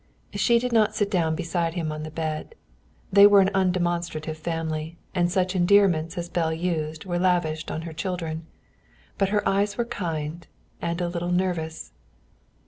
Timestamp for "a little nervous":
11.01-11.91